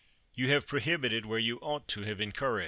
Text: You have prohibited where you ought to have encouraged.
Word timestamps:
You 0.33 0.47
have 0.47 0.65
prohibited 0.65 1.27
where 1.27 1.37
you 1.37 1.59
ought 1.59 1.87
to 1.89 2.01
have 2.05 2.19
encouraged. 2.19 2.59